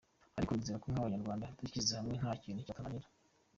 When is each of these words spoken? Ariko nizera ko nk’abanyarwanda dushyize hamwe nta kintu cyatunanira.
Ariko 0.37 0.51
nizera 0.53 0.81
ko 0.83 0.87
nk’abanyarwanda 0.91 1.51
dushyize 1.59 1.91
hamwe 1.99 2.13
nta 2.21 2.31
kintu 2.41 2.63
cyatunanira. 2.65 3.07